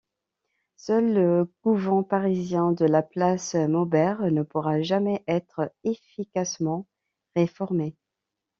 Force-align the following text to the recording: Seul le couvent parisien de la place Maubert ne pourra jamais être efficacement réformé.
Seul 0.77 1.13
le 1.13 1.47
couvent 1.61 2.01
parisien 2.01 2.71
de 2.71 2.85
la 2.85 3.03
place 3.03 3.53
Maubert 3.53 4.19
ne 4.31 4.41
pourra 4.41 4.81
jamais 4.81 5.23
être 5.27 5.71
efficacement 5.83 6.87
réformé. 7.35 7.95